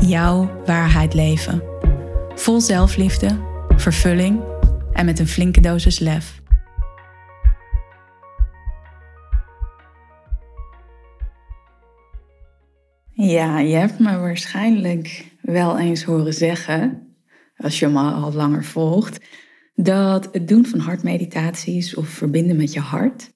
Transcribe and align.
jouw 0.00 0.62
waarheid 0.64 1.14
leven. 1.14 1.62
Vol 2.34 2.60
zelfliefde, 2.60 3.38
vervulling 3.76 4.40
en 4.92 5.04
met 5.04 5.18
een 5.18 5.26
flinke 5.26 5.60
dosis 5.60 5.98
lef. 5.98 6.42
Ja, 13.12 13.58
je 13.58 13.74
hebt 13.74 13.98
me 13.98 14.18
waarschijnlijk 14.18 15.24
wel 15.40 15.78
eens 15.78 16.04
horen 16.04 16.34
zeggen, 16.34 17.14
als 17.56 17.78
je 17.78 17.86
me 17.86 18.00
al 18.00 18.32
langer 18.32 18.64
volgt, 18.64 19.20
dat 19.74 20.28
het 20.32 20.48
doen 20.48 20.66
van 20.66 20.78
hartmeditaties 20.78 21.94
of 21.94 22.08
verbinden 22.08 22.56
met 22.56 22.72
je 22.72 22.80
hart 22.80 23.32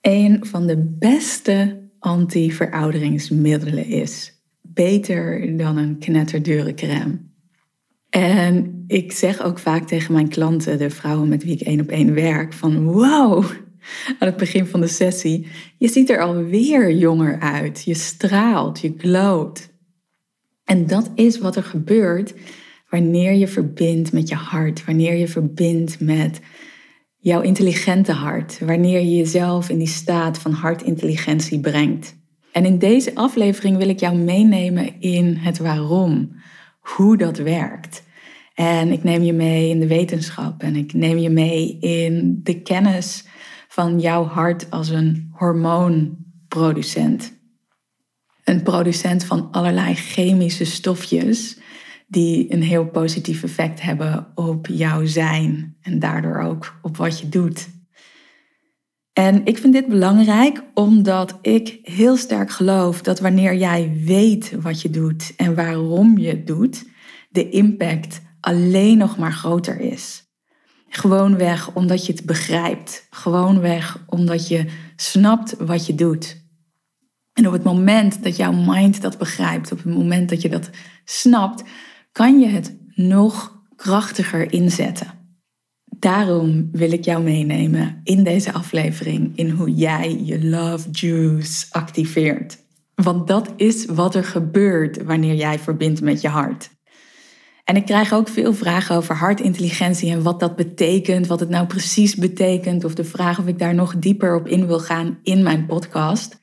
een 0.00 0.46
van 0.46 0.66
de 0.66 0.96
beste 0.98 1.88
anti-verouderingsmiddelen 1.98 3.86
is 3.86 4.35
beter 4.76 5.56
dan 5.56 5.76
een 5.76 5.98
knetterdure 5.98 6.74
crème. 6.74 7.18
En 8.10 8.84
ik 8.86 9.12
zeg 9.12 9.42
ook 9.42 9.58
vaak 9.58 9.86
tegen 9.86 10.12
mijn 10.12 10.28
klanten, 10.28 10.78
de 10.78 10.90
vrouwen 10.90 11.28
met 11.28 11.44
wie 11.44 11.52
ik 11.52 11.60
één 11.60 11.80
op 11.80 11.88
één 11.88 12.14
werk, 12.14 12.52
van 12.52 12.82
wow, 12.84 13.44
aan 14.18 14.28
het 14.28 14.36
begin 14.36 14.66
van 14.66 14.80
de 14.80 14.86
sessie, 14.86 15.46
je 15.78 15.88
ziet 15.88 16.10
er 16.10 16.20
alweer 16.20 16.92
jonger 16.92 17.40
uit. 17.40 17.82
Je 17.84 17.94
straalt, 17.94 18.80
je 18.80 18.94
glowt. 18.96 19.68
En 20.64 20.86
dat 20.86 21.10
is 21.14 21.38
wat 21.38 21.56
er 21.56 21.62
gebeurt 21.62 22.34
wanneer 22.90 23.32
je 23.32 23.48
verbindt 23.48 24.12
met 24.12 24.28
je 24.28 24.34
hart, 24.34 24.84
wanneer 24.84 25.14
je 25.14 25.28
verbindt 25.28 26.00
met 26.00 26.40
jouw 27.16 27.40
intelligente 27.40 28.12
hart, 28.12 28.58
wanneer 28.58 29.00
je 29.00 29.16
jezelf 29.16 29.68
in 29.68 29.78
die 29.78 29.86
staat 29.86 30.38
van 30.38 30.52
hartintelligentie 30.52 31.60
brengt. 31.60 32.16
En 32.56 32.64
in 32.64 32.78
deze 32.78 33.14
aflevering 33.14 33.76
wil 33.76 33.88
ik 33.88 34.00
jou 34.00 34.16
meenemen 34.16 35.00
in 35.00 35.36
het 35.36 35.58
waarom, 35.58 36.36
hoe 36.80 37.16
dat 37.16 37.38
werkt. 37.38 38.02
En 38.54 38.92
ik 38.92 39.04
neem 39.04 39.22
je 39.22 39.32
mee 39.32 39.68
in 39.68 39.80
de 39.80 39.86
wetenschap 39.86 40.62
en 40.62 40.76
ik 40.76 40.92
neem 40.92 41.18
je 41.18 41.30
mee 41.30 41.78
in 41.78 42.40
de 42.42 42.62
kennis 42.62 43.26
van 43.68 44.00
jouw 44.00 44.24
hart 44.24 44.70
als 44.70 44.88
een 44.88 45.30
hormoonproducent. 45.32 47.32
Een 48.44 48.62
producent 48.62 49.24
van 49.24 49.48
allerlei 49.50 49.94
chemische 49.94 50.64
stofjes 50.64 51.58
die 52.06 52.52
een 52.52 52.62
heel 52.62 52.86
positief 52.86 53.42
effect 53.42 53.82
hebben 53.82 54.26
op 54.34 54.66
jouw 54.66 55.06
zijn 55.06 55.76
en 55.82 55.98
daardoor 55.98 56.38
ook 56.38 56.78
op 56.82 56.96
wat 56.96 57.20
je 57.20 57.28
doet. 57.28 57.68
En 59.18 59.44
ik 59.44 59.58
vind 59.58 59.72
dit 59.72 59.86
belangrijk 59.86 60.62
omdat 60.74 61.38
ik 61.42 61.78
heel 61.82 62.16
sterk 62.16 62.50
geloof 62.50 63.02
dat 63.02 63.20
wanneer 63.20 63.54
jij 63.54 64.00
weet 64.04 64.52
wat 64.60 64.82
je 64.82 64.90
doet 64.90 65.32
en 65.36 65.54
waarom 65.54 66.18
je 66.18 66.28
het 66.28 66.46
doet, 66.46 66.84
de 67.30 67.48
impact 67.48 68.20
alleen 68.40 68.98
nog 68.98 69.18
maar 69.18 69.32
groter 69.32 69.80
is. 69.80 70.24
Gewoonweg 70.88 71.74
omdat 71.74 72.06
je 72.06 72.12
het 72.12 72.26
begrijpt. 72.26 73.06
Gewoonweg 73.10 74.04
omdat 74.06 74.48
je 74.48 74.64
snapt 74.96 75.56
wat 75.58 75.86
je 75.86 75.94
doet. 75.94 76.44
En 77.32 77.46
op 77.46 77.52
het 77.52 77.64
moment 77.64 78.22
dat 78.22 78.36
jouw 78.36 78.52
mind 78.52 79.02
dat 79.02 79.18
begrijpt, 79.18 79.72
op 79.72 79.78
het 79.82 79.94
moment 79.94 80.28
dat 80.28 80.42
je 80.42 80.48
dat 80.48 80.70
snapt, 81.04 81.62
kan 82.12 82.40
je 82.40 82.46
het 82.46 82.76
nog 82.94 83.62
krachtiger 83.76 84.52
inzetten. 84.52 85.25
Daarom 85.98 86.68
wil 86.72 86.92
ik 86.92 87.04
jou 87.04 87.22
meenemen 87.22 88.00
in 88.04 88.24
deze 88.24 88.52
aflevering 88.52 89.36
in 89.36 89.50
hoe 89.50 89.74
jij 89.74 90.20
je 90.22 90.44
love 90.44 90.90
juice 90.90 91.66
activeert. 91.70 92.58
Want 92.94 93.26
dat 93.26 93.52
is 93.56 93.84
wat 93.84 94.14
er 94.14 94.24
gebeurt 94.24 95.02
wanneer 95.02 95.34
jij 95.34 95.58
verbindt 95.58 96.00
met 96.00 96.20
je 96.20 96.28
hart. 96.28 96.70
En 97.64 97.76
ik 97.76 97.84
krijg 97.84 98.12
ook 98.12 98.28
veel 98.28 98.54
vragen 98.54 98.96
over 98.96 99.14
hartintelligentie 99.14 100.10
en 100.10 100.22
wat 100.22 100.40
dat 100.40 100.56
betekent, 100.56 101.26
wat 101.26 101.40
het 101.40 101.48
nou 101.48 101.66
precies 101.66 102.14
betekent, 102.14 102.84
of 102.84 102.94
de 102.94 103.04
vraag 103.04 103.38
of 103.38 103.46
ik 103.46 103.58
daar 103.58 103.74
nog 103.74 103.96
dieper 103.98 104.34
op 104.36 104.46
in 104.46 104.66
wil 104.66 104.80
gaan 104.80 105.18
in 105.22 105.42
mijn 105.42 105.66
podcast. 105.66 106.40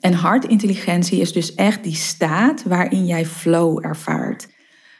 En 0.00 0.12
hartintelligentie 0.12 1.20
is 1.20 1.32
dus 1.32 1.54
echt 1.54 1.84
die 1.84 1.94
staat 1.94 2.62
waarin 2.62 3.06
jij 3.06 3.26
flow 3.26 3.84
ervaart, 3.86 4.48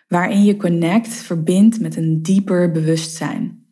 waarin 0.09 0.44
je 0.44 0.56
connect, 0.56 1.09
verbindt 1.09 1.81
met 1.81 1.97
een 1.97 2.22
dieper 2.22 2.70
bewustzijn. 2.70 3.66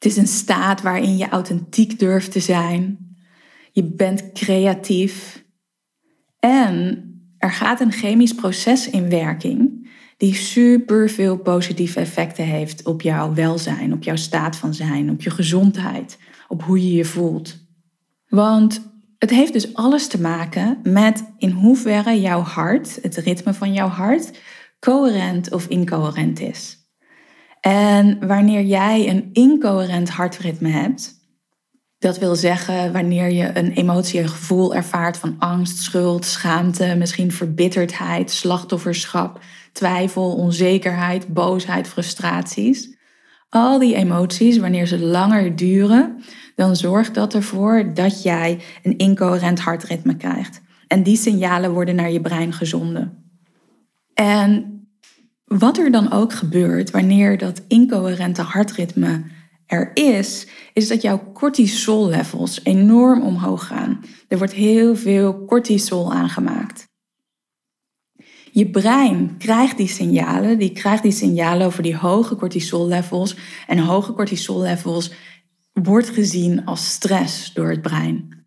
Het 0.00 0.12
is 0.12 0.16
een 0.16 0.26
staat 0.26 0.82
waarin 0.82 1.16
je 1.16 1.28
authentiek 1.28 1.98
durft 1.98 2.32
te 2.32 2.40
zijn. 2.40 2.98
Je 3.72 3.84
bent 3.84 4.32
creatief. 4.32 5.44
En 6.38 7.04
er 7.38 7.52
gaat 7.52 7.80
een 7.80 7.92
chemisch 7.92 8.34
proces 8.34 8.90
in 8.90 9.08
werking 9.08 9.88
die 10.16 10.34
super 10.34 11.10
veel 11.10 11.38
positieve 11.38 12.00
effecten 12.00 12.44
heeft 12.44 12.86
op 12.86 13.02
jouw 13.02 13.34
welzijn, 13.34 13.92
op 13.92 14.02
jouw 14.02 14.16
staat 14.16 14.56
van 14.56 14.74
zijn, 14.74 15.10
op 15.10 15.22
je 15.22 15.30
gezondheid, 15.30 16.18
op 16.48 16.62
hoe 16.62 16.88
je 16.88 16.94
je 16.94 17.04
voelt. 17.04 17.66
Want 18.28 18.92
het 19.18 19.30
heeft 19.30 19.52
dus 19.52 19.74
alles 19.74 20.06
te 20.06 20.20
maken 20.20 20.78
met 20.82 21.24
in 21.38 21.50
hoeverre 21.50 22.20
jouw 22.20 22.40
hart, 22.40 22.98
het 23.02 23.16
ritme 23.16 23.54
van 23.54 23.72
jouw 23.72 23.88
hart, 23.88 24.40
coherent 24.78 25.52
of 25.52 25.66
incoherent 25.66 26.40
is. 26.40 26.79
En 27.60 28.26
wanneer 28.26 28.62
jij 28.62 29.08
een 29.08 29.30
incoherent 29.32 30.10
hartritme 30.10 30.68
hebt, 30.68 31.20
dat 31.98 32.18
wil 32.18 32.36
zeggen 32.36 32.92
wanneer 32.92 33.30
je 33.30 33.58
een 33.58 33.72
emotie, 33.72 34.20
een 34.20 34.28
gevoel 34.28 34.74
ervaart 34.74 35.16
van 35.16 35.36
angst, 35.38 35.78
schuld, 35.78 36.24
schaamte, 36.24 36.94
misschien 36.98 37.32
verbitterdheid, 37.32 38.30
slachtofferschap, 38.30 39.40
twijfel, 39.72 40.34
onzekerheid, 40.34 41.28
boosheid, 41.28 41.88
frustraties. 41.88 42.98
Al 43.48 43.78
die 43.78 43.94
emoties, 43.94 44.58
wanneer 44.58 44.86
ze 44.86 44.98
langer 44.98 45.56
duren, 45.56 46.22
dan 46.54 46.76
zorgt 46.76 47.14
dat 47.14 47.34
ervoor 47.34 47.94
dat 47.94 48.22
jij 48.22 48.60
een 48.82 48.98
incoherent 48.98 49.60
hartritme 49.60 50.16
krijgt. 50.16 50.60
En 50.86 51.02
die 51.02 51.16
signalen 51.16 51.72
worden 51.72 51.94
naar 51.94 52.10
je 52.10 52.20
brein 52.20 52.52
gezonden. 52.52 53.32
En 54.14 54.79
wat 55.58 55.78
er 55.78 55.90
dan 55.90 56.12
ook 56.12 56.32
gebeurt 56.32 56.90
wanneer 56.90 57.38
dat 57.38 57.62
incoherente 57.68 58.42
hartritme 58.42 59.24
er 59.66 59.90
is, 59.94 60.46
is 60.72 60.88
dat 60.88 61.02
jouw 61.02 61.32
cortisol 61.32 62.08
levels 62.08 62.64
enorm 62.64 63.22
omhoog 63.22 63.66
gaan. 63.66 64.04
Er 64.28 64.38
wordt 64.38 64.52
heel 64.52 64.96
veel 64.96 65.44
cortisol 65.44 66.12
aangemaakt. 66.12 66.88
Je 68.52 68.70
brein 68.70 69.36
krijgt 69.38 69.76
die 69.76 69.88
signalen, 69.88 70.58
die 70.58 70.72
krijgt 70.72 71.02
die 71.02 71.12
signalen 71.12 71.66
over 71.66 71.82
die 71.82 71.96
hoge 71.96 72.36
cortisol 72.36 72.86
levels. 72.86 73.36
En 73.66 73.78
hoge 73.78 74.12
cortisol 74.12 74.60
levels 74.60 75.12
wordt 75.72 76.08
gezien 76.08 76.64
als 76.64 76.92
stress 76.92 77.52
door 77.52 77.70
het 77.70 77.82
brein. 77.82 78.44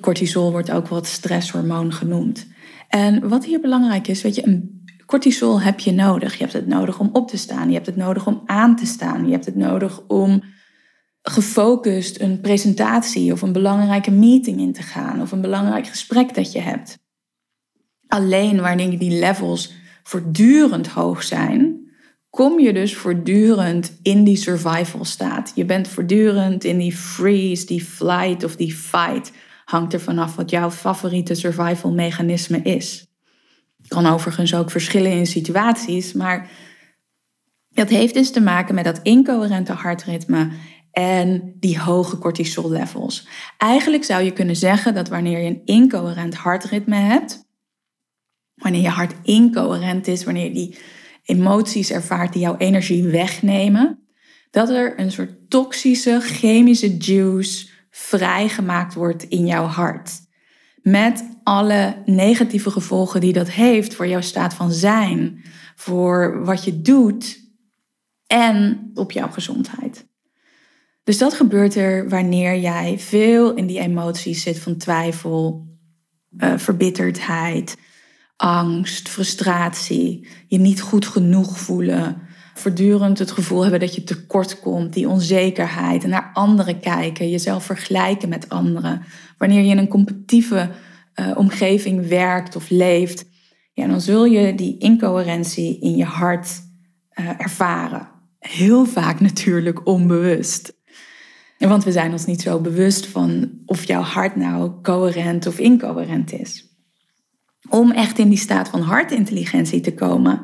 Cortisol 0.00 0.50
wordt 0.50 0.70
ook 0.70 0.88
wel 0.88 0.98
het 0.98 1.06
stresshormoon 1.06 1.92
genoemd. 1.92 2.46
En 2.88 3.28
wat 3.28 3.44
hier 3.44 3.60
belangrijk 3.60 4.08
is, 4.08 4.22
weet 4.22 4.34
je, 4.34 4.46
een 4.46 4.77
Cortisol 5.08 5.60
heb 5.60 5.80
je 5.80 5.92
nodig. 5.92 6.32
Je 6.32 6.38
hebt 6.38 6.52
het 6.52 6.66
nodig 6.66 6.98
om 6.98 7.10
op 7.12 7.28
te 7.28 7.36
staan. 7.36 7.68
Je 7.68 7.74
hebt 7.74 7.86
het 7.86 7.96
nodig 7.96 8.26
om 8.26 8.42
aan 8.46 8.76
te 8.76 8.86
staan. 8.86 9.26
Je 9.26 9.32
hebt 9.32 9.44
het 9.44 9.56
nodig 9.56 10.02
om 10.06 10.42
gefocust 11.22 12.20
een 12.20 12.40
presentatie 12.40 13.32
of 13.32 13.42
een 13.42 13.52
belangrijke 13.52 14.10
meeting 14.10 14.60
in 14.60 14.72
te 14.72 14.82
gaan 14.82 15.20
of 15.20 15.32
een 15.32 15.40
belangrijk 15.40 15.86
gesprek 15.86 16.34
dat 16.34 16.52
je 16.52 16.60
hebt. 16.60 16.98
Alleen 18.06 18.60
wanneer 18.60 18.98
die 18.98 19.18
levels 19.18 19.72
voortdurend 20.02 20.86
hoog 20.86 21.22
zijn, 21.22 21.90
kom 22.30 22.60
je 22.60 22.72
dus 22.72 22.96
voortdurend 22.96 23.98
in 24.02 24.24
die 24.24 24.36
survival 24.36 25.04
staat. 25.04 25.52
Je 25.54 25.64
bent 25.64 25.88
voortdurend 25.88 26.64
in 26.64 26.78
die 26.78 26.96
freeze, 26.96 27.66
die 27.66 27.84
flight 27.84 28.44
of 28.44 28.56
die 28.56 28.74
fight. 28.74 29.32
Hangt 29.64 29.92
er 29.92 30.00
vanaf 30.00 30.36
wat 30.36 30.50
jouw 30.50 30.70
favoriete 30.70 31.34
survival 31.34 31.92
mechanisme 31.92 32.62
is. 32.62 33.07
Kan 33.88 34.06
overigens 34.06 34.54
ook 34.54 34.70
verschillen 34.70 35.12
in 35.12 35.26
situaties, 35.26 36.12
maar 36.12 36.50
dat 37.68 37.88
heeft 37.88 38.14
dus 38.14 38.30
te 38.30 38.40
maken 38.40 38.74
met 38.74 38.84
dat 38.84 39.00
incoherente 39.02 39.72
hartritme 39.72 40.50
en 40.90 41.54
die 41.60 41.80
hoge 41.80 42.18
cortisol 42.18 42.70
levels. 42.70 43.28
Eigenlijk 43.58 44.04
zou 44.04 44.22
je 44.22 44.32
kunnen 44.32 44.56
zeggen 44.56 44.94
dat 44.94 45.08
wanneer 45.08 45.38
je 45.38 45.46
een 45.46 45.62
incoherent 45.64 46.34
hartritme 46.34 46.96
hebt, 46.96 47.46
wanneer 48.54 48.80
je 48.80 48.88
hart 48.88 49.14
incoherent 49.22 50.06
is, 50.06 50.24
wanneer 50.24 50.44
je 50.44 50.52
die 50.52 50.78
emoties 51.22 51.90
ervaart 51.90 52.32
die 52.32 52.42
jouw 52.42 52.56
energie 52.56 53.04
wegnemen, 53.04 54.08
dat 54.50 54.68
er 54.68 55.00
een 55.00 55.12
soort 55.12 55.50
toxische 55.50 56.20
chemische 56.20 56.96
juice 56.96 57.68
vrijgemaakt 57.90 58.94
wordt 58.94 59.22
in 59.22 59.46
jouw 59.46 59.64
hart. 59.64 60.10
Met 60.90 61.24
alle 61.42 62.02
negatieve 62.04 62.70
gevolgen 62.70 63.20
die 63.20 63.32
dat 63.32 63.50
heeft 63.50 63.94
voor 63.94 64.06
jouw 64.06 64.20
staat 64.20 64.54
van 64.54 64.72
zijn, 64.72 65.42
voor 65.76 66.44
wat 66.44 66.64
je 66.64 66.80
doet 66.80 67.40
en 68.26 68.90
op 68.94 69.12
jouw 69.12 69.28
gezondheid. 69.28 70.06
Dus 71.04 71.18
dat 71.18 71.34
gebeurt 71.34 71.74
er 71.74 72.08
wanneer 72.08 72.58
jij 72.58 72.98
veel 72.98 73.54
in 73.54 73.66
die 73.66 73.78
emoties 73.78 74.42
zit 74.42 74.58
van 74.58 74.76
twijfel, 74.76 75.66
uh, 76.38 76.58
verbitterdheid, 76.58 77.76
angst, 78.36 79.08
frustratie, 79.08 80.28
je 80.46 80.58
niet 80.58 80.80
goed 80.80 81.06
genoeg 81.06 81.58
voelen, 81.58 82.27
voortdurend 82.58 83.18
het 83.18 83.30
gevoel 83.30 83.62
hebben 83.62 83.80
dat 83.80 83.94
je 83.94 84.04
tekort 84.04 84.60
komt, 84.60 84.92
die 84.92 85.08
onzekerheid 85.08 86.04
en 86.04 86.10
naar 86.10 86.30
anderen 86.32 86.80
kijken, 86.80 87.30
jezelf 87.30 87.64
vergelijken 87.64 88.28
met 88.28 88.48
anderen. 88.48 89.02
Wanneer 89.38 89.62
je 89.62 89.70
in 89.70 89.78
een 89.78 89.88
competitieve 89.88 90.70
uh, 91.14 91.30
omgeving 91.36 92.08
werkt 92.08 92.56
of 92.56 92.70
leeft, 92.70 93.24
ja, 93.72 93.86
dan 93.86 94.00
zul 94.00 94.24
je 94.24 94.54
die 94.54 94.78
incoherentie 94.78 95.80
in 95.80 95.96
je 95.96 96.04
hart 96.04 96.48
uh, 97.20 97.28
ervaren. 97.38 98.08
Heel 98.38 98.84
vaak 98.84 99.20
natuurlijk 99.20 99.86
onbewust. 99.86 100.76
Want 101.58 101.84
we 101.84 101.92
zijn 101.92 102.12
ons 102.12 102.24
niet 102.24 102.40
zo 102.40 102.60
bewust 102.60 103.06
van 103.06 103.50
of 103.66 103.84
jouw 103.84 104.02
hart 104.02 104.36
nou 104.36 104.72
coherent 104.82 105.46
of 105.46 105.58
incoherent 105.58 106.32
is. 106.32 106.66
Om 107.68 107.90
echt 107.90 108.18
in 108.18 108.28
die 108.28 108.38
staat 108.38 108.68
van 108.68 108.80
hartintelligentie 108.80 109.80
te 109.80 109.94
komen, 109.94 110.42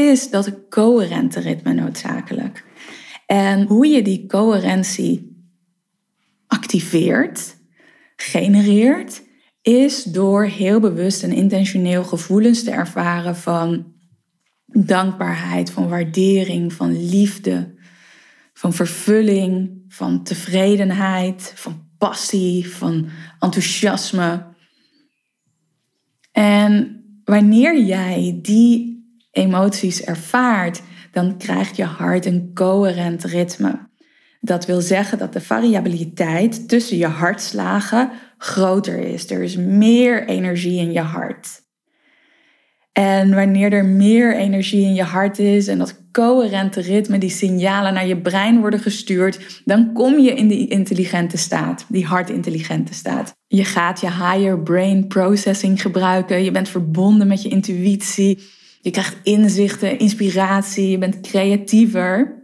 is 0.00 0.30
dat 0.30 0.68
coherente 0.68 1.40
ritme 1.40 1.72
noodzakelijk. 1.72 2.64
En 3.26 3.66
hoe 3.66 3.86
je 3.86 4.02
die 4.02 4.26
coherentie 4.26 5.44
activeert, 6.46 7.56
genereert, 8.16 9.22
is 9.62 10.02
door 10.02 10.44
heel 10.44 10.80
bewust 10.80 11.22
en 11.22 11.32
intentioneel 11.32 12.04
gevoelens 12.04 12.64
te 12.64 12.70
ervaren 12.70 13.36
van 13.36 13.92
dankbaarheid, 14.66 15.70
van 15.70 15.88
waardering, 15.88 16.72
van 16.72 17.08
liefde, 17.08 17.74
van 18.52 18.72
vervulling, 18.72 19.84
van 19.88 20.22
tevredenheid, 20.22 21.52
van 21.54 21.88
passie, 21.98 22.68
van 22.70 23.08
enthousiasme. 23.38 24.46
En 26.32 27.04
wanneer 27.24 27.84
jij 27.84 28.38
die 28.42 28.91
emoties 29.32 30.04
ervaart, 30.04 30.82
dan 31.10 31.38
krijgt 31.38 31.76
je 31.76 31.84
hart 31.84 32.26
een 32.26 32.50
coherent 32.54 33.24
ritme. 33.24 33.90
Dat 34.40 34.66
wil 34.66 34.80
zeggen 34.80 35.18
dat 35.18 35.32
de 35.32 35.40
variabiliteit 35.40 36.68
tussen 36.68 36.96
je 36.96 37.06
hartslagen 37.06 38.10
groter 38.38 38.98
is. 38.98 39.30
Er 39.30 39.42
is 39.42 39.56
meer 39.56 40.26
energie 40.26 40.78
in 40.78 40.92
je 40.92 41.00
hart. 41.00 41.60
En 42.92 43.34
wanneer 43.34 43.72
er 43.72 43.84
meer 43.84 44.36
energie 44.36 44.84
in 44.84 44.94
je 44.94 45.02
hart 45.02 45.38
is 45.38 45.66
en 45.68 45.78
dat 45.78 46.00
coherente 46.10 46.80
ritme, 46.80 47.18
die 47.18 47.30
signalen 47.30 47.94
naar 47.94 48.06
je 48.06 48.20
brein 48.20 48.60
worden 48.60 48.80
gestuurd, 48.80 49.62
dan 49.64 49.92
kom 49.92 50.18
je 50.18 50.34
in 50.34 50.48
die 50.48 50.68
intelligente 50.68 51.36
staat, 51.36 51.84
die 51.88 52.06
hartintelligente 52.06 52.94
staat. 52.94 53.32
Je 53.46 53.64
gaat 53.64 54.00
je 54.00 54.10
higher 54.10 54.60
brain 54.60 55.06
processing 55.06 55.82
gebruiken, 55.82 56.44
je 56.44 56.50
bent 56.50 56.68
verbonden 56.68 57.26
met 57.26 57.42
je 57.42 57.48
intuïtie, 57.48 58.38
je 58.82 58.90
krijgt 58.90 59.16
inzichten, 59.22 59.98
inspiratie, 59.98 60.90
je 60.90 60.98
bent 60.98 61.20
creatiever. 61.20 62.40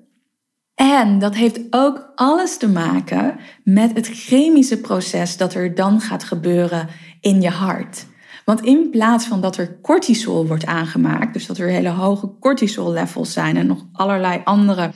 En 0.74 1.18
dat 1.18 1.34
heeft 1.34 1.60
ook 1.70 2.12
alles 2.14 2.56
te 2.56 2.68
maken 2.68 3.36
met 3.64 3.94
het 3.94 4.08
chemische 4.08 4.80
proces 4.80 5.36
dat 5.36 5.54
er 5.54 5.74
dan 5.74 6.00
gaat 6.00 6.24
gebeuren 6.24 6.88
in 7.20 7.40
je 7.40 7.48
hart. 7.48 8.06
Want 8.44 8.64
in 8.64 8.90
plaats 8.90 9.26
van 9.26 9.40
dat 9.40 9.56
er 9.56 9.80
cortisol 9.80 10.46
wordt 10.46 10.66
aangemaakt, 10.66 11.32
dus 11.32 11.46
dat 11.46 11.58
er 11.58 11.68
hele 11.68 11.88
hoge 11.88 12.30
cortisol 12.40 12.92
levels 12.92 13.32
zijn 13.32 13.56
en 13.56 13.66
nog 13.66 13.86
allerlei 13.92 14.40
andere 14.44 14.90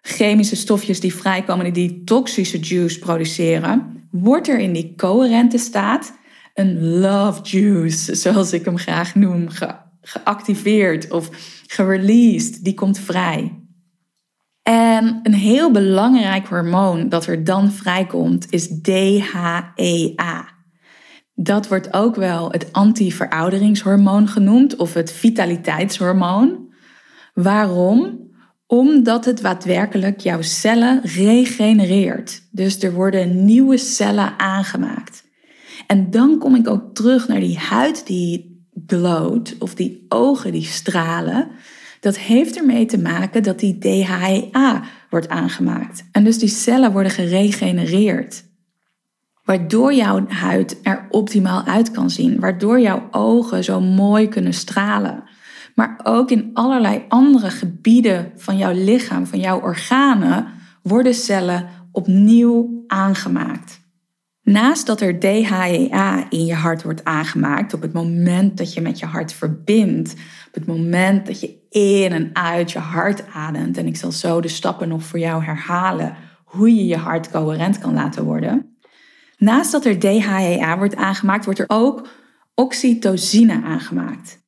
chemische 0.00 0.56
stofjes 0.56 1.00
die 1.00 1.14
vrijkomen 1.14 1.72
die 1.72 2.04
toxische 2.04 2.58
juice 2.58 2.98
produceren, 2.98 4.06
wordt 4.10 4.48
er 4.48 4.58
in 4.58 4.72
die 4.72 4.94
coherente 4.96 5.58
staat 5.58 6.12
een 6.54 6.98
love 6.98 7.42
juice, 7.42 8.14
zoals 8.14 8.52
ik 8.52 8.64
hem 8.64 8.78
graag 8.78 9.14
noem, 9.14 9.48
geactiveerd 10.02 11.10
of 11.10 11.30
gereleased. 11.66 12.64
Die 12.64 12.74
komt 12.74 12.98
vrij. 12.98 13.62
En 14.62 15.20
een 15.22 15.34
heel 15.34 15.70
belangrijk 15.70 16.46
hormoon 16.46 17.08
dat 17.08 17.26
er 17.26 17.44
dan 17.44 17.72
vrijkomt 17.72 18.46
is 18.50 18.68
DHEA. 18.82 20.48
Dat 21.34 21.68
wordt 21.68 21.92
ook 21.92 22.16
wel 22.16 22.50
het 22.50 22.72
anti-verouderingshormoon 22.72 24.28
genoemd 24.28 24.76
of 24.76 24.94
het 24.94 25.12
vitaliteitshormoon. 25.12 26.72
Waarom? 27.34 28.20
Omdat 28.66 29.24
het 29.24 29.40
daadwerkelijk 29.40 30.20
jouw 30.20 30.42
cellen 30.42 31.00
regenereert. 31.02 32.48
Dus 32.50 32.82
er 32.82 32.92
worden 32.92 33.44
nieuwe 33.44 33.76
cellen 33.76 34.38
aangemaakt. 34.38 35.24
En 35.86 36.10
dan 36.10 36.38
kom 36.38 36.54
ik 36.54 36.68
ook 36.68 36.94
terug 36.94 37.28
naar 37.28 37.40
die 37.40 37.58
huid 37.58 38.06
die 38.06 38.51
glowt 38.86 39.54
of 39.58 39.74
die 39.74 40.06
ogen 40.08 40.52
die 40.52 40.64
stralen. 40.64 41.48
Dat 42.00 42.18
heeft 42.18 42.56
ermee 42.56 42.86
te 42.86 42.98
maken 42.98 43.42
dat 43.42 43.58
die 43.58 43.78
DHEA 43.78 44.82
wordt 45.10 45.28
aangemaakt. 45.28 46.04
En 46.12 46.24
dus 46.24 46.38
die 46.38 46.48
cellen 46.48 46.92
worden 46.92 47.12
geregenereerd 47.12 48.44
waardoor 49.44 49.94
jouw 49.94 50.24
huid 50.28 50.80
er 50.82 51.06
optimaal 51.10 51.64
uit 51.64 51.90
kan 51.90 52.10
zien, 52.10 52.40
waardoor 52.40 52.80
jouw 52.80 53.08
ogen 53.10 53.64
zo 53.64 53.80
mooi 53.80 54.28
kunnen 54.28 54.54
stralen. 54.54 55.22
Maar 55.74 56.00
ook 56.02 56.30
in 56.30 56.50
allerlei 56.54 57.04
andere 57.08 57.50
gebieden 57.50 58.32
van 58.36 58.56
jouw 58.56 58.72
lichaam, 58.72 59.26
van 59.26 59.40
jouw 59.40 59.60
organen, 59.60 60.46
worden 60.82 61.14
cellen 61.14 61.68
opnieuw 61.92 62.84
aangemaakt. 62.86 63.80
Naast 64.42 64.86
dat 64.86 65.00
er 65.00 65.18
DHEA 65.18 66.30
in 66.30 66.44
je 66.44 66.54
hart 66.54 66.82
wordt 66.82 67.04
aangemaakt 67.04 67.74
op 67.74 67.82
het 67.82 67.92
moment 67.92 68.56
dat 68.56 68.74
je 68.74 68.80
met 68.80 68.98
je 68.98 69.06
hart 69.06 69.32
verbindt, 69.32 70.12
op 70.46 70.54
het 70.54 70.66
moment 70.66 71.26
dat 71.26 71.40
je 71.40 71.60
in 71.70 72.12
en 72.12 72.30
uit 72.32 72.72
je 72.72 72.78
hart 72.78 73.24
ademt, 73.32 73.76
en 73.76 73.86
ik 73.86 73.96
zal 73.96 74.12
zo 74.12 74.40
de 74.40 74.48
stappen 74.48 74.88
nog 74.88 75.02
voor 75.02 75.18
jou 75.18 75.44
herhalen 75.44 76.16
hoe 76.44 76.74
je 76.74 76.86
je 76.86 76.96
hart 76.96 77.30
coherent 77.30 77.78
kan 77.78 77.94
laten 77.94 78.24
worden, 78.24 78.72
Naast 79.42 79.72
dat 79.72 79.84
er 79.84 79.98
DHEA 79.98 80.78
wordt 80.78 80.96
aangemaakt, 80.96 81.44
wordt 81.44 81.60
er 81.60 81.68
ook 81.68 82.08
oxytocine 82.54 83.62
aangemaakt. 83.62 84.40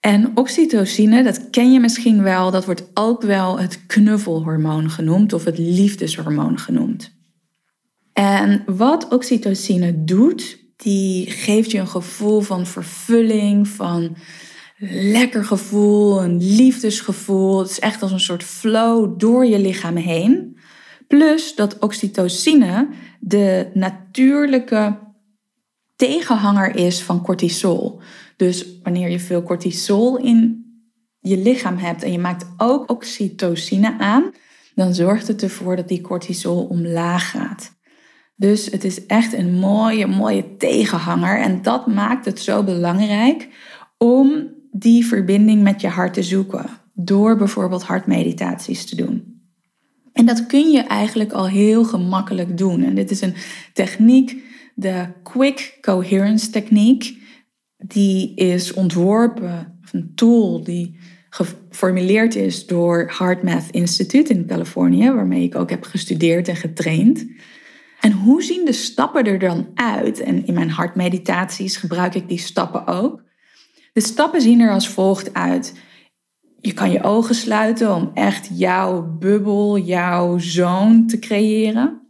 En 0.00 0.30
oxytocine, 0.34 1.22
dat 1.22 1.50
ken 1.50 1.72
je 1.72 1.80
misschien 1.80 2.22
wel, 2.22 2.50
dat 2.50 2.64
wordt 2.64 2.90
ook 2.94 3.22
wel 3.22 3.58
het 3.58 3.86
knuffelhormoon 3.86 4.90
genoemd 4.90 5.32
of 5.32 5.44
het 5.44 5.58
liefdeshormoon 5.58 6.58
genoemd. 6.58 7.19
En 8.20 8.62
wat 8.66 9.08
oxytocine 9.08 10.04
doet, 10.04 10.58
die 10.76 11.30
geeft 11.30 11.70
je 11.70 11.78
een 11.78 11.88
gevoel 11.88 12.40
van 12.40 12.66
vervulling, 12.66 13.68
van 13.68 14.16
lekker 14.88 15.44
gevoel, 15.44 16.22
een 16.22 16.36
liefdesgevoel. 16.36 17.58
Het 17.58 17.70
is 17.70 17.78
echt 17.78 18.02
als 18.02 18.12
een 18.12 18.20
soort 18.20 18.42
flow 18.42 19.18
door 19.18 19.46
je 19.46 19.58
lichaam 19.58 19.96
heen. 19.96 20.58
Plus 21.06 21.54
dat 21.54 21.78
oxytocine 21.78 22.88
de 23.20 23.70
natuurlijke 23.74 24.98
tegenhanger 25.96 26.76
is 26.76 27.02
van 27.02 27.22
cortisol. 27.22 28.00
Dus 28.36 28.80
wanneer 28.82 29.10
je 29.10 29.20
veel 29.20 29.42
cortisol 29.42 30.16
in 30.16 30.64
je 31.20 31.38
lichaam 31.38 31.76
hebt 31.76 32.02
en 32.02 32.12
je 32.12 32.18
maakt 32.18 32.46
ook 32.56 32.90
oxytocine 32.90 33.98
aan, 33.98 34.30
dan 34.74 34.94
zorgt 34.94 35.28
het 35.28 35.42
ervoor 35.42 35.76
dat 35.76 35.88
die 35.88 36.00
cortisol 36.00 36.64
omlaag 36.64 37.30
gaat. 37.30 37.78
Dus 38.40 38.66
het 38.66 38.84
is 38.84 39.06
echt 39.06 39.32
een 39.32 39.58
mooie, 39.58 40.06
mooie 40.06 40.56
tegenhanger. 40.56 41.40
En 41.40 41.62
dat 41.62 41.86
maakt 41.86 42.24
het 42.24 42.40
zo 42.40 42.64
belangrijk 42.64 43.48
om 43.98 44.48
die 44.72 45.06
verbinding 45.06 45.62
met 45.62 45.80
je 45.80 45.88
hart 45.88 46.14
te 46.14 46.22
zoeken. 46.22 46.66
Door 46.94 47.36
bijvoorbeeld 47.36 47.82
hartmeditaties 47.82 48.86
te 48.86 48.96
doen. 48.96 49.42
En 50.12 50.26
dat 50.26 50.46
kun 50.46 50.70
je 50.70 50.80
eigenlijk 50.80 51.32
al 51.32 51.48
heel 51.48 51.84
gemakkelijk 51.84 52.58
doen. 52.58 52.82
En 52.82 52.94
dit 52.94 53.10
is 53.10 53.20
een 53.20 53.34
techniek, 53.72 54.36
de 54.74 55.06
Quick 55.22 55.78
Coherence 55.80 56.50
techniek. 56.50 57.16
Die 57.76 58.34
is 58.34 58.72
ontworpen, 58.72 59.80
een 59.92 60.12
tool 60.14 60.64
die 60.64 60.98
geformuleerd 61.30 62.34
is 62.34 62.66
door 62.66 63.12
HeartMath 63.18 63.70
Institute 63.70 64.32
in 64.32 64.46
Californië, 64.46 65.10
waarmee 65.10 65.42
ik 65.42 65.54
ook 65.54 65.70
heb 65.70 65.82
gestudeerd 65.82 66.48
en 66.48 66.56
getraind. 66.56 67.26
En 68.00 68.12
hoe 68.12 68.42
zien 68.42 68.64
de 68.64 68.72
stappen 68.72 69.24
er 69.24 69.38
dan 69.38 69.68
uit? 69.74 70.20
En 70.20 70.46
in 70.46 70.54
mijn 70.54 70.70
hartmeditaties 70.70 71.76
gebruik 71.76 72.14
ik 72.14 72.28
die 72.28 72.38
stappen 72.38 72.86
ook. 72.86 73.22
De 73.92 74.00
stappen 74.00 74.40
zien 74.40 74.60
er 74.60 74.72
als 74.72 74.88
volgt 74.88 75.34
uit. 75.34 75.78
Je 76.60 76.72
kan 76.72 76.90
je 76.90 77.02
ogen 77.02 77.34
sluiten 77.34 77.94
om 77.94 78.10
echt 78.14 78.48
jouw 78.52 79.16
bubbel, 79.18 79.78
jouw 79.78 80.38
zone 80.38 81.04
te 81.04 81.18
creëren. 81.18 82.00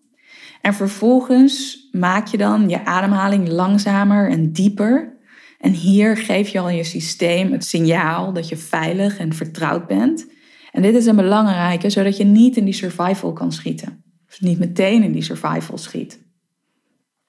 En 0.61 0.75
vervolgens 0.75 1.89
maak 1.93 2.27
je 2.27 2.37
dan 2.37 2.69
je 2.69 2.85
ademhaling 2.85 3.49
langzamer 3.49 4.31
en 4.31 4.53
dieper. 4.53 5.19
En 5.59 5.73
hier 5.73 6.17
geef 6.17 6.49
je 6.49 6.61
al 6.61 6.69
je 6.69 6.85
systeem 6.85 7.53
het 7.53 7.65
signaal 7.65 8.33
dat 8.33 8.49
je 8.49 8.57
veilig 8.57 9.19
en 9.19 9.33
vertrouwd 9.33 9.87
bent. 9.87 10.27
En 10.73 10.83
dit 10.83 10.95
is 10.95 11.07
een 11.07 11.17
belangrijke, 11.17 11.91
zodat 11.91 12.17
je 12.17 12.25
niet 12.25 12.57
in 12.57 12.65
die 12.65 12.75
survival 12.75 13.33
kan 13.33 13.53
schieten. 13.53 14.05
Of 14.31 14.41
niet 14.41 14.59
meteen 14.59 15.03
in 15.03 15.13
die 15.13 15.23
survival 15.23 15.79
schiet. 15.79 16.19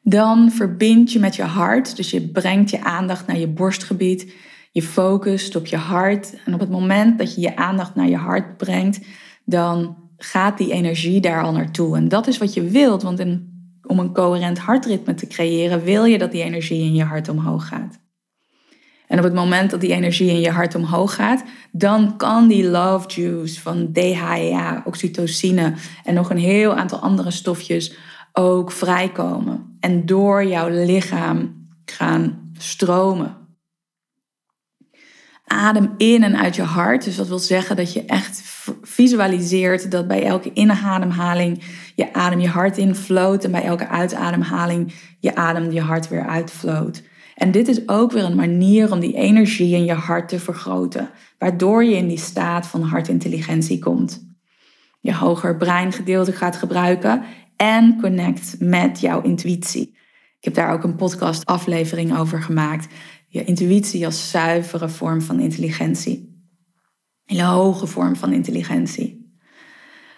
Dan 0.02 0.52
verbind 0.52 1.12
je 1.12 1.20
met 1.20 1.36
je 1.36 1.44
hart, 1.44 1.96
dus 1.96 2.12
je 2.12 2.22
brengt 2.28 2.70
je 2.70 2.84
aandacht 2.84 3.28
naar 3.28 3.38
je 3.38 3.48
borstgebied. 3.48 4.34
Je 4.72 4.82
focust 4.82 5.56
op 5.56 5.66
je 5.66 5.78
hart. 5.78 6.36
En 6.46 6.54
op 6.54 6.60
het 6.60 6.70
moment 6.70 7.18
dat 7.18 7.36
je 7.36 7.42
je 7.42 7.56
aandacht 7.56 7.96
naar 7.96 8.10
je 8.10 8.18
hart 8.18 8.58
brengt, 8.58 9.00
dan 9.46 9.98
gaat 10.18 10.58
die 10.58 10.72
energie 10.72 11.22
daar 11.22 11.44
al 11.44 11.52
naartoe. 11.52 11.96
En 11.96 12.08
dat 12.08 12.28
is 12.28 12.38
wat 12.38 12.54
je 12.54 12.64
wilt, 12.64 13.02
want 13.02 13.20
om 13.84 14.00
een 14.00 14.14
coherent 14.14 14.60
hartritme 14.60 15.14
te 15.14 15.28
creëren, 15.28 15.84
wil 15.84 16.06
je 16.06 16.18
dat 16.18 16.32
die 16.32 16.44
energie 16.44 16.84
in 16.84 16.94
je 16.94 17.04
hart 17.04 17.30
omhoog 17.30 17.68
gaat. 17.68 18.00
En 19.12 19.18
op 19.18 19.24
het 19.24 19.34
moment 19.34 19.72
dat 19.72 19.82
die 19.82 19.94
energie 19.94 20.30
in 20.30 20.40
je 20.40 20.52
hart 20.52 20.76
omhoog 20.76 21.16
gaat, 21.16 21.44
dan 21.72 22.18
kan 22.18 22.48
die 22.48 22.70
love 22.70 23.08
juice 23.08 23.62
van 23.62 23.92
DHEA, 23.92 24.82
oxytocine 24.86 25.74
en 26.04 26.14
nog 26.14 26.30
een 26.30 26.38
heel 26.38 26.76
aantal 26.76 27.00
andere 27.00 27.32
stofjes 27.32 27.96
ook 28.34 28.72
vrijkomen. 28.72 29.78
En 29.80 30.06
door 30.06 30.46
jouw 30.46 30.70
lichaam 30.70 31.68
gaan 31.86 32.52
stromen. 32.58 33.38
Adem 35.46 35.94
in 35.98 36.24
en 36.24 36.38
uit 36.38 36.56
je 36.56 36.64
hart. 36.64 37.04
Dus 37.04 37.16
dat 37.16 37.28
wil 37.28 37.40
zeggen 37.40 37.76
dat 37.76 37.94
je 37.94 38.06
echt 38.06 38.42
visualiseert 38.82 39.92
dat 39.92 40.08
bij 40.08 40.24
elke 40.24 40.54
inademhaling 40.54 41.64
je 41.96 42.14
adem 42.14 42.40
je 42.40 42.48
hart 42.48 42.78
infloot 42.78 43.44
en 43.44 43.52
bij 43.52 43.64
elke 43.64 43.88
uitademhaling 43.88 44.94
je 45.20 45.36
adem 45.36 45.72
je 45.72 45.82
hart 45.82 46.08
weer 46.08 46.28
uitvloot. 46.28 47.02
En 47.42 47.52
dit 47.52 47.68
is 47.68 47.88
ook 47.88 48.12
weer 48.12 48.24
een 48.24 48.36
manier 48.36 48.92
om 48.92 49.00
die 49.00 49.14
energie 49.14 49.76
in 49.76 49.86
je 49.86 49.94
hart 49.94 50.30
te 50.30 50.40
vergroten, 50.40 51.10
waardoor 51.38 51.84
je 51.84 51.96
in 51.96 52.08
die 52.08 52.18
staat 52.18 52.68
van 52.68 52.82
hartintelligentie 52.82 53.80
komt. 53.80 54.36
Je 55.00 55.16
hoger 55.16 55.58
breingedeelte 55.58 56.32
gaat 56.32 56.56
gebruiken 56.56 57.24
en 57.56 57.98
connect 58.02 58.56
met 58.60 59.00
jouw 59.00 59.22
intuïtie. 59.22 59.98
Ik 60.38 60.44
heb 60.44 60.54
daar 60.54 60.74
ook 60.74 60.84
een 60.84 60.96
podcast 60.96 61.46
aflevering 61.46 62.18
over 62.18 62.42
gemaakt. 62.42 62.94
Je 63.28 63.44
intuïtie 63.44 64.06
als 64.06 64.30
zuivere 64.30 64.90
vorm 64.90 65.22
van 65.22 65.40
intelligentie. 65.40 66.46
Een 67.26 67.40
hoge 67.40 67.88
vorm 67.88 68.16
van 68.16 68.34
intelligentie. 68.34 69.36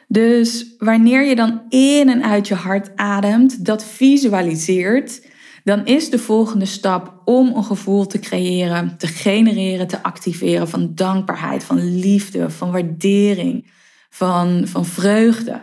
Dus 0.07 0.75
wanneer 0.77 1.25
je 1.25 1.35
dan 1.35 1.61
in 1.69 2.09
en 2.09 2.23
uit 2.23 2.47
je 2.47 2.55
hart 2.55 2.95
ademt, 2.95 3.65
dat 3.65 3.85
visualiseert, 3.85 5.31
dan 5.63 5.85
is 5.85 6.09
de 6.09 6.19
volgende 6.19 6.65
stap 6.65 7.21
om 7.25 7.55
een 7.55 7.63
gevoel 7.63 8.07
te 8.07 8.19
creëren, 8.19 8.97
te 8.97 9.07
genereren, 9.07 9.87
te 9.87 10.03
activeren 10.03 10.69
van 10.69 10.95
dankbaarheid, 10.95 11.63
van 11.63 11.99
liefde, 11.99 12.49
van 12.49 12.71
waardering, 12.71 13.71
van, 14.09 14.67
van 14.67 14.85
vreugde. 14.85 15.61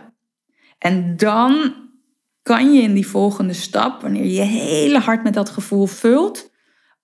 En 0.77 1.17
dan 1.17 1.73
kan 2.41 2.73
je 2.73 2.81
in 2.81 2.93
die 2.93 3.07
volgende 3.07 3.53
stap, 3.53 4.01
wanneer 4.01 4.23
je 4.23 4.33
je 4.33 4.41
hele 4.41 4.99
hart 4.99 5.23
met 5.23 5.33
dat 5.33 5.49
gevoel 5.49 5.85
vult, 5.85 6.51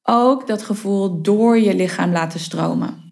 ook 0.03 0.47
dat 0.47 0.63
gevoel 0.63 1.21
door 1.21 1.59
je 1.59 1.75
lichaam 1.75 2.11
laten 2.11 2.39
stromen. 2.39 3.07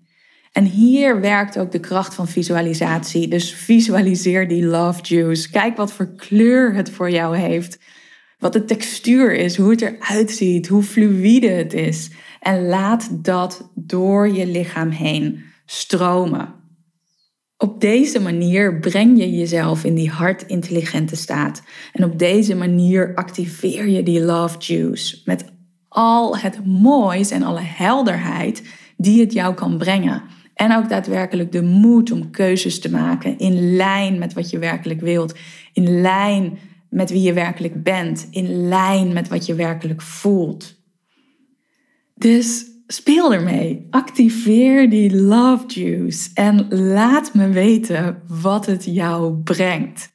En 0.52 0.66
hier 0.66 1.22
werkt 1.22 1.58
ook 1.60 1.72
de 1.72 1.80
kracht 1.80 2.14
van 2.14 2.28
visualisatie. 2.28 3.28
Dus 3.28 3.54
visualiseer 3.54 4.48
die 4.48 4.66
love 4.66 5.02
juice. 5.02 5.50
Kijk 5.50 5.78
wat 5.78 5.94
voor 5.94 6.16
kleur 6.16 6.74
het 6.74 6.90
voor 6.90 7.10
jou 7.10 7.38
heeft. 7.38 7.80
Wat 8.40 8.54
de 8.54 8.66
textuur 8.66 9.34
is, 9.34 9.58
hoe 9.58 9.70
het 9.70 9.82
eruit 9.82 10.32
ziet, 10.32 10.68
hoe 10.68 10.84
fluïde 10.84 11.50
het 11.50 11.74
is. 11.74 12.12
En 12.40 12.66
laat 12.66 13.24
dat 13.24 13.72
door 13.76 14.34
je 14.34 14.48
lichaam 14.48 14.90
heen 14.90 15.44
stromen. 15.66 16.54
Op 17.58 17.82
deze 17.82 18.22
manier 18.22 18.80
breng 18.80 19.18
je 19.18 19.32
jezelf 19.32 19.84
in 19.84 19.96
die 19.96 20.10
hartintelligente 20.10 21.16
staat. 21.16 21.64
En 21.94 22.04
op 22.04 22.20
deze 22.20 22.56
manier 22.56 23.16
activeer 23.16 23.88
je 23.88 24.04
die 24.04 24.22
love 24.22 24.58
juice 24.58 25.22
met 25.26 25.46
al 25.90 26.38
het 26.38 26.66
moois 26.66 27.32
en 27.32 27.44
alle 27.44 27.62
helderheid 27.64 28.64
die 28.98 29.20
het 29.20 29.34
jou 29.34 29.54
kan 29.54 29.78
brengen. 29.78 30.24
En 30.54 30.76
ook 30.76 30.90
daadwerkelijk 30.90 31.52
de 31.52 31.62
moed 31.62 32.12
om 32.12 32.32
keuzes 32.32 32.80
te 32.80 32.92
maken 32.92 33.38
in 33.38 33.76
lijn 33.76 34.20
met 34.20 34.34
wat 34.34 34.50
je 34.50 34.60
werkelijk 34.60 35.02
wilt. 35.02 35.38
In 35.74 36.02
lijn 36.02 36.58
met 36.96 37.10
wie 37.10 37.22
je 37.22 37.34
werkelijk 37.34 37.84
bent. 37.84 38.28
In 38.32 38.68
lijn 38.68 39.14
met 39.14 39.28
wat 39.28 39.46
je 39.46 39.56
werkelijk 39.56 40.02
voelt. 40.02 40.84
Dus 42.14 42.66
speel 42.88 43.34
ermee. 43.34 43.88
Activeer 43.90 44.90
die 44.90 45.16
love 45.16 45.66
juice 45.68 46.30
en 46.34 46.68
laat 46.70 47.34
me 47.34 47.50
weten 47.50 48.22
wat 48.28 48.66
het 48.66 48.86
jou 48.86 49.34
brengt. 49.34 50.14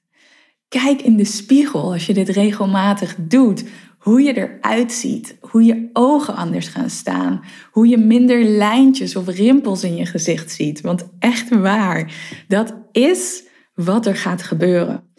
Kijk 0.68 1.02
in 1.02 1.16
de 1.16 1.24
spiegel 1.24 1.92
als 1.92 2.06
je 2.06 2.14
dit 2.14 2.28
regelmatig 2.28 3.16
doet. 3.18 3.64
Hoe 3.98 4.22
je 4.22 4.36
eruit 4.36 4.92
ziet, 4.92 5.36
hoe 5.40 5.64
je 5.64 5.90
ogen 5.92 6.34
anders 6.34 6.68
gaan 6.68 6.90
staan, 6.90 7.44
hoe 7.70 7.88
je 7.88 7.98
minder 7.98 8.44
lijntjes 8.44 9.16
of 9.16 9.28
rimpels 9.28 9.84
in 9.84 9.96
je 9.96 10.06
gezicht 10.06 10.50
ziet. 10.50 10.80
Want 10.80 11.08
echt 11.18 11.48
waar, 11.48 12.14
dat 12.48 12.74
is 12.92 13.42
wat 13.74 14.06
er 14.06 14.16
gaat 14.16 14.42
gebeuren. 14.42 15.09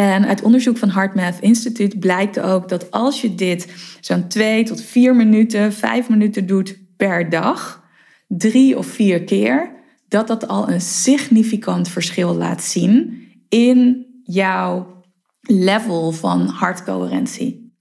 En 0.00 0.26
uit 0.26 0.42
onderzoek 0.42 0.76
van 0.76 0.90
HeartMath 0.90 1.40
Institute 1.40 1.98
blijkt 1.98 2.40
ook 2.40 2.68
dat 2.68 2.90
als 2.90 3.20
je 3.20 3.34
dit 3.34 3.72
zo'n 4.00 4.28
twee 4.28 4.64
tot 4.64 4.82
vier 4.82 5.16
minuten, 5.16 5.72
vijf 5.72 6.08
minuten 6.08 6.46
doet 6.46 6.78
per 6.96 7.30
dag, 7.30 7.84
drie 8.28 8.78
of 8.78 8.86
vier 8.86 9.24
keer, 9.24 9.70
dat 10.08 10.26
dat 10.26 10.48
al 10.48 10.70
een 10.70 10.80
significant 10.80 11.88
verschil 11.88 12.34
laat 12.34 12.62
zien 12.62 13.22
in 13.48 14.06
jouw 14.24 15.02
level 15.40 16.12
van 16.12 16.46
hartcoherentie. 16.46 17.72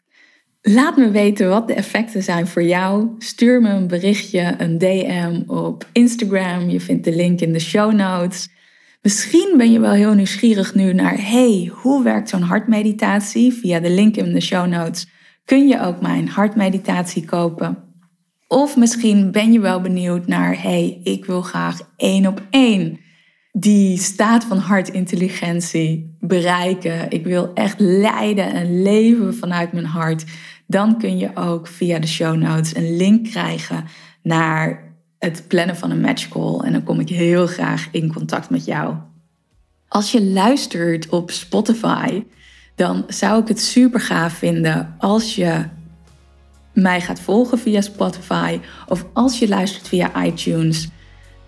Laat 0.61 0.97
me 0.97 1.11
weten 1.11 1.49
wat 1.49 1.67
de 1.67 1.73
effecten 1.73 2.23
zijn 2.23 2.47
voor 2.47 2.63
jou. 2.63 3.09
Stuur 3.17 3.61
me 3.61 3.69
een 3.69 3.87
berichtje, 3.87 4.55
een 4.57 4.77
DM 4.77 5.41
op 5.47 5.87
Instagram. 5.91 6.69
Je 6.69 6.79
vindt 6.79 7.03
de 7.03 7.15
link 7.15 7.39
in 7.41 7.53
de 7.53 7.59
show 7.59 7.93
notes. 7.93 8.49
Misschien 9.01 9.53
ben 9.57 9.71
je 9.71 9.79
wel 9.79 9.91
heel 9.91 10.13
nieuwsgierig 10.13 10.75
nu 10.75 10.93
naar, 10.93 11.15
hey, 11.17 11.71
hoe 11.73 12.03
werkt 12.03 12.29
zo'n 12.29 12.41
hartmeditatie? 12.41 13.53
Via 13.53 13.79
de 13.79 13.89
link 13.89 14.15
in 14.15 14.33
de 14.33 14.41
show 14.41 14.67
notes 14.67 15.07
kun 15.45 15.67
je 15.67 15.81
ook 15.81 16.01
mijn 16.01 16.29
hartmeditatie 16.29 17.25
kopen. 17.25 17.77
Of 18.47 18.77
misschien 18.77 19.31
ben 19.31 19.51
je 19.51 19.59
wel 19.59 19.81
benieuwd 19.81 20.27
naar, 20.27 20.61
hey, 20.61 20.99
ik 21.03 21.25
wil 21.25 21.41
graag 21.41 21.79
één 21.95 22.27
op 22.27 22.41
één 22.49 22.99
die 23.51 23.97
staat 23.97 24.43
van 24.43 24.57
hartintelligentie 24.57 26.17
bereiken. 26.19 27.09
Ik 27.11 27.23
wil 27.23 27.53
echt 27.53 27.79
leiden 27.79 28.53
en 28.53 28.81
leven 28.81 29.35
vanuit 29.35 29.71
mijn 29.71 29.85
hart. 29.85 30.25
Dan 30.67 30.97
kun 30.97 31.17
je 31.17 31.35
ook 31.35 31.67
via 31.67 31.99
de 31.99 32.07
show 32.07 32.35
notes 32.35 32.75
een 32.75 32.95
link 32.95 33.25
krijgen 33.29 33.85
naar 34.23 34.88
het 35.19 35.43
plannen 35.47 35.77
van 35.77 35.91
een 35.91 36.01
match 36.01 36.27
call. 36.27 36.59
En 36.59 36.71
dan 36.71 36.83
kom 36.83 36.99
ik 36.99 37.09
heel 37.09 37.47
graag 37.47 37.87
in 37.91 38.13
contact 38.13 38.49
met 38.49 38.65
jou. 38.65 38.95
Als 39.87 40.11
je 40.11 40.23
luistert 40.23 41.09
op 41.09 41.31
Spotify, 41.31 42.23
dan 42.75 43.03
zou 43.07 43.41
ik 43.41 43.47
het 43.47 43.61
super 43.61 43.99
gaaf 43.99 44.33
vinden 44.33 44.95
als 44.97 45.35
je 45.35 45.65
mij 46.73 47.01
gaat 47.01 47.19
volgen 47.19 47.59
via 47.59 47.81
Spotify 47.81 48.59
of 48.87 49.05
als 49.13 49.39
je 49.39 49.47
luistert 49.47 49.87
via 49.87 50.25
iTunes. 50.25 50.89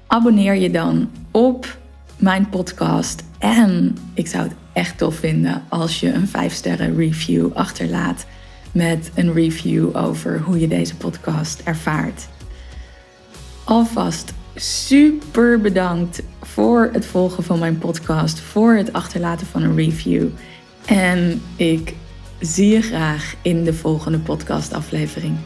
Abonneer 0.07 0.55
je 0.55 0.71
dan 0.71 1.09
op 1.31 1.77
mijn 2.17 2.49
podcast. 2.49 3.23
En 3.39 3.97
ik 4.13 4.27
zou 4.27 4.43
het 4.43 4.55
echt 4.73 4.97
tof 4.97 5.15
vinden 5.15 5.63
als 5.69 5.99
je 5.99 6.13
een 6.13 6.27
5 6.27 6.53
sterren 6.53 6.95
review 6.95 7.49
achterlaat 7.53 8.25
met 8.71 9.11
een 9.15 9.33
review 9.33 9.97
over 9.97 10.39
hoe 10.39 10.59
je 10.59 10.67
deze 10.67 10.95
podcast 10.95 11.61
ervaart. 11.63 12.27
Alvast 13.63 14.33
super 14.55 15.61
bedankt 15.61 16.23
voor 16.41 16.89
het 16.93 17.05
volgen 17.05 17.43
van 17.43 17.59
mijn 17.59 17.77
podcast, 17.77 18.39
voor 18.39 18.73
het 18.73 18.93
achterlaten 18.93 19.47
van 19.47 19.63
een 19.63 19.75
review. 19.75 20.27
En 20.85 21.41
ik 21.55 21.95
zie 22.39 22.73
je 22.73 22.81
graag 22.81 23.35
in 23.41 23.63
de 23.63 23.73
volgende 23.73 24.19
podcastaflevering. 24.19 25.37